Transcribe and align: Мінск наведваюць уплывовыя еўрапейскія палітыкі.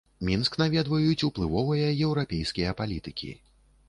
Мінск 0.27 0.55
наведваюць 0.61 1.25
уплывовыя 1.27 1.91
еўрапейскія 2.07 2.71
палітыкі. 2.81 3.31